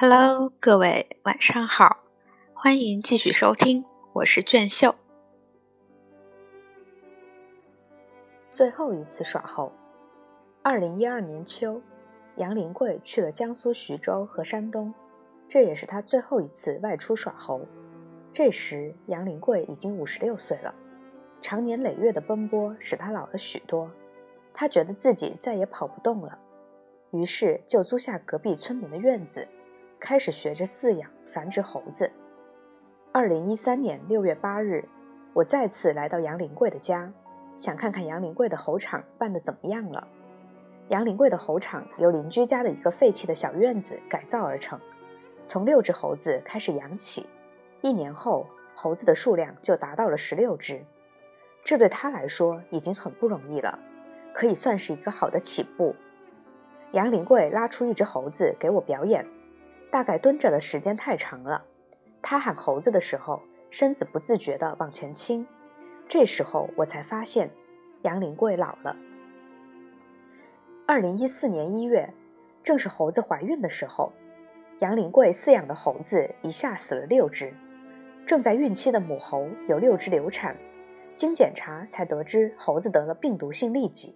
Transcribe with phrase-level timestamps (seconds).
[0.00, 2.04] Hello，各位晚上好，
[2.54, 4.94] 欢迎继续收听，我是卷秀。
[8.48, 9.72] 最后一次耍猴。
[10.62, 11.82] 二零一二年秋，
[12.36, 14.94] 杨林贵去了江苏徐州和山东，
[15.48, 17.62] 这也是他最后一次外出耍猴。
[18.32, 20.72] 这时，杨林贵已经五十六岁了，
[21.42, 23.90] 长年累月的奔波使他老了许多，
[24.54, 26.38] 他觉得自己再也跑不动了，
[27.10, 29.48] 于是就租下隔壁村民的院子。
[30.00, 32.10] 开始学着饲养、繁殖猴子。
[33.12, 34.84] 二零一三年六月八日，
[35.32, 37.12] 我再次来到杨林贵的家，
[37.56, 40.06] 想看看杨林贵的猴场办得怎么样了。
[40.88, 44.78] 杨林贵的猴场由邻居家的一个废弃的小院子改造而成，
[45.44, 47.26] 从六只猴子开始养起，
[47.80, 50.80] 一年后，猴子的数量就达到了十六只。
[51.64, 53.78] 这对他来说已经很不容易了，
[54.32, 55.94] 可以算是一个好的起步。
[56.92, 59.26] 杨林贵拉出一只猴子给我表演。
[59.90, 61.64] 大概蹲着的时间太长了，
[62.20, 65.46] 他喊猴子的时候，身子不自觉地往前倾。
[66.08, 67.50] 这时候我才发现，
[68.02, 68.96] 杨林贵老了。
[70.86, 72.12] 二零一四年一月，
[72.62, 74.12] 正是猴子怀孕的时候，
[74.80, 77.52] 杨林贵饲养的猴子一下死了六只。
[78.26, 80.56] 正在孕期的母猴有六只流产，
[81.14, 84.14] 经检查才得知猴子得了病毒性痢疾。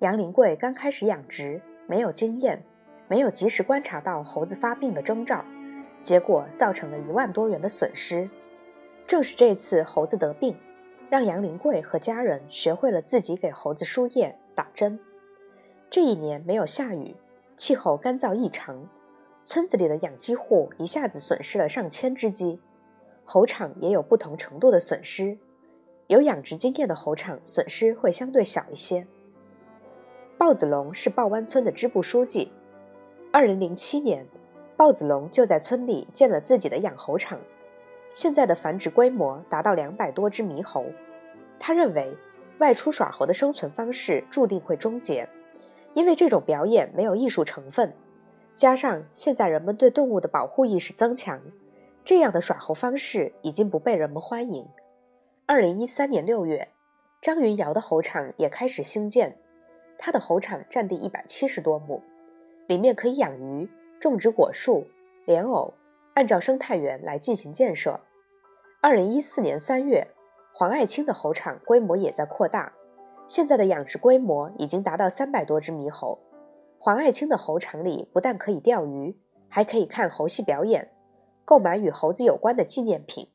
[0.00, 2.62] 杨林贵刚开始养殖，没有经验。
[3.08, 5.44] 没有及时观察到猴子发病的征兆，
[6.02, 8.28] 结果造成了一万多元的损失。
[9.06, 10.56] 正是这次猴子得病，
[11.08, 14.98] 让杨林贵和家人学会了自己给猴子输液、打针。
[15.88, 17.14] 这一年没有下雨，
[17.56, 18.88] 气候干燥异常，
[19.44, 22.58] 村子里的养鸡户一下子损失了上千只鸡，
[23.24, 25.38] 猴场也有不同程度的损失。
[26.08, 29.06] 有养殖经验的猴场损失会相对小一些。
[30.36, 32.50] 豹子龙是豹湾村的支部书记。
[33.36, 34.26] 二零零七年，
[34.78, 37.38] 豹子龙就在村里建了自己的养猴场，
[38.08, 40.86] 现在的繁殖规模达到两百多只猕猴。
[41.58, 42.16] 他认为，
[42.60, 45.28] 外出耍猴的生存方式注定会终结，
[45.92, 47.92] 因为这种表演没有艺术成分，
[48.54, 51.38] 加上现在人们对动物的保护意识增强，
[52.06, 54.66] 这样的耍猴方式已经不被人们欢迎。
[55.44, 56.68] 二零一三年六月，
[57.20, 59.36] 张云尧的猴场也开始兴建，
[59.98, 62.02] 他的猴场占地一百七十多亩。
[62.66, 63.68] 里面可以养鱼、
[64.00, 64.86] 种植果树、
[65.24, 65.74] 莲藕，
[66.14, 68.00] 按照生态园来进行建设。
[68.80, 70.08] 二零一四年三月，
[70.52, 72.72] 黄爱清的猴场规模也在扩大，
[73.26, 76.18] 现在的养殖规模已经达到三百多只猕猴。
[76.78, 80.92] 黄爱清的猴场里不但可以钓鱼，还可以看猴戏表演，
[81.44, 83.30] 购买与猴子有关的纪念品。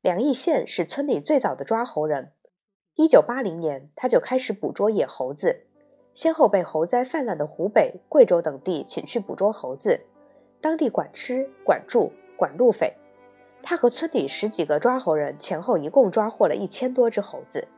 [0.00, 2.32] 梁义宪是村里最早的抓猴人，
[2.94, 5.67] 一九八零年他就开始捕捉野猴子。
[6.18, 10.00] 先后被猴灾泛滥的湖北、贵州等地请去捕捉猴子，
[10.60, 12.92] 当地管吃、管住、管路费。
[13.62, 17.68] 他和村里十几个抓猴人前后一共抓获了一千多只猴子。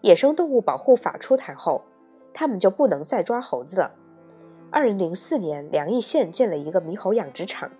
[0.00, 1.82] 野生动物保护法出台后，
[2.34, 3.94] 他们就不能再抓猴子了。
[4.72, 7.70] 二零零四年，梁义县建了一个猕猴养殖场，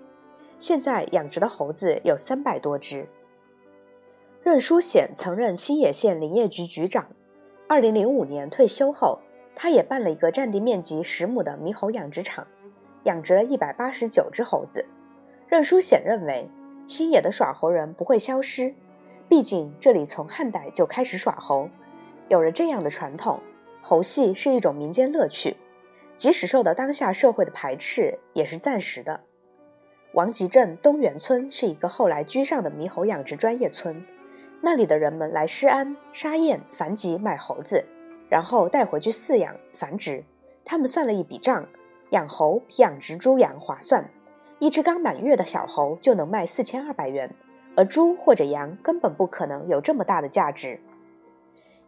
[0.60, 3.08] 现在养殖的猴子有三百多只。
[4.44, 7.08] 任书显曾任新野县林业局局长，
[7.66, 9.18] 二零零五年退休后。
[9.60, 12.46] 他也办了一个占地面积十亩的猕猴养殖场，
[13.02, 14.86] 养殖了一百八十九只猴子。
[15.48, 16.48] 任书显认为，
[16.86, 18.72] 新野的耍猴人不会消失，
[19.28, 21.68] 毕竟这里从汉代就开始耍猴，
[22.28, 23.40] 有了这样的传统，
[23.82, 25.56] 猴戏是一种民间乐趣，
[26.16, 29.22] 即使受到当下社会的排斥，也是暂时的。
[30.12, 34.06] 王集镇东园村是一个后来居上的猕猴养殖专业村，
[34.62, 37.84] 那里的人们来施安、沙燕、繁集买猴子。
[38.28, 40.22] 然后带回去饲养繁殖，
[40.64, 41.66] 他们算了一笔账，
[42.10, 44.10] 养猴比养殖猪羊划算，
[44.58, 47.34] 一只刚满月的小猴就能卖四千二百元，
[47.74, 50.78] 而猪或者羊根本不可能有这么大的价值。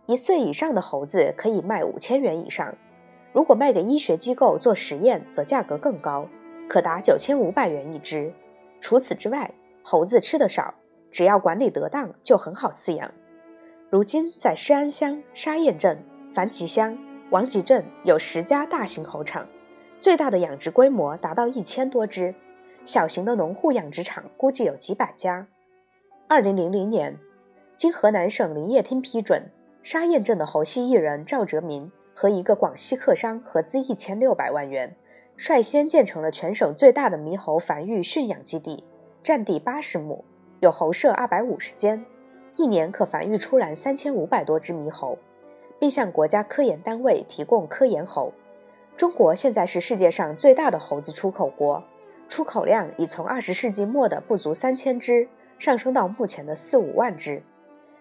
[0.07, 2.75] 一岁以上的猴子可以卖五千元以上，
[3.33, 6.27] 如果卖给医学机构做实验，则价格更高，
[6.69, 8.33] 可达九千五百元一只。
[8.81, 9.51] 除此之外，
[9.83, 10.75] 猴子吃的少，
[11.11, 13.11] 只要管理得当，就很好饲养。
[13.91, 16.03] 如今在施安乡沙堰镇。
[16.33, 16.97] 樊集乡
[17.31, 19.49] 王集镇有十家大型猴场，
[19.99, 22.33] 最大的养殖规模达到一千多只，
[22.85, 25.49] 小型的农户养殖场估计有几百家。
[26.29, 27.19] 二零零零年，
[27.77, 29.51] 经河南省林业厅批准，
[29.83, 34.95] 沙堰镇的猴戏艺人赵哲民和一个广西客商合资一千六百万元，
[35.37, 38.85] 率先建成了全省最大的猕猴繁育驯养基地，
[39.21, 40.25] 占地八十亩，
[40.61, 42.05] 有猴舍二百五十间，
[42.55, 45.19] 一年可繁育出来三千五百多只猕猴。
[45.81, 48.33] 并向国家科研单位提供科研猴。
[48.97, 51.83] 中国现在是世界上最大的猴子出口国，
[52.29, 55.27] 出口量已从二十世纪末的不足三千只
[55.59, 57.43] 上升到目前的四五万只。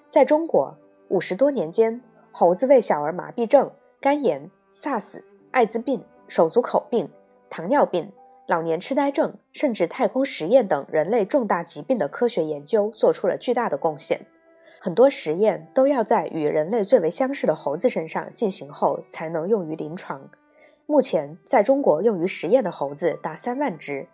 [0.10, 0.78] 在中国，
[1.08, 3.72] 五十多年间，猴子为小儿麻痹症、
[4.02, 5.22] 肝炎、SARS、
[5.52, 7.10] 艾滋病、手足口病、
[7.50, 8.12] 糖尿病、
[8.46, 14.20] 老年痴呆症，甚至太空实验等人类重大疾病的科学研究做出了巨大的贡献。
[14.82, 20.30] 很多实验都要在与人类最为相似的猴子身上进行后才能用于临床。
[20.86, 24.08] 目前，在中国用于实验的猴子达三万只。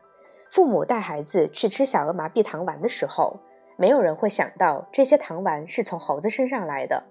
[0.50, 3.40] 父母带孩子去吃小儿麻痹糖丸的时候，
[3.78, 7.04] 没有人会想到这些糖丸是从猴子身上来的。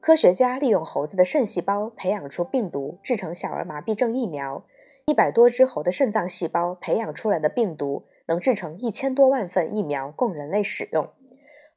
[0.00, 4.64] 科学家利用猴子的肾细胞培养出病毒，制成小儿麻痹症疫苗。
[5.06, 11.08] 一百多只猴的肾脏细胞培养出来的病毒，能制成一千多万份疫苗供人类使用。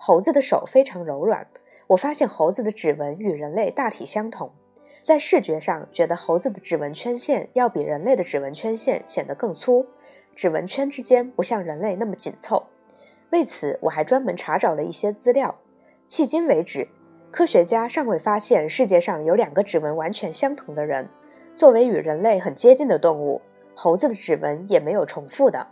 [0.07, 1.47] 猴子的手非常柔软，
[1.87, 4.51] 我发现猴子的指纹与人类大体相同。
[5.01, 9.87] 在视觉上，觉得猴子的指纹圈线要比人类的指纹圈线显得更粗。
[10.35, 12.67] 指纹圈之间不像人类那么紧凑，
[13.31, 15.55] 为此我还专门查找了一些资料。
[16.07, 16.87] 迄今为止，
[17.31, 21.09] 科学家尚未发现世界上有两个指纹完全相同的人。
[21.55, 23.41] 作为与人类很接近的动物，
[23.73, 25.65] 猴子的指纹也没有重复的。